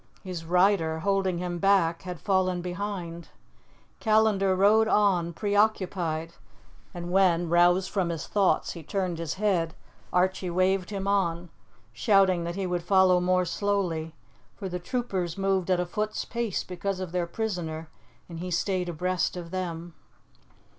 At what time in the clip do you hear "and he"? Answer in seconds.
18.27-18.49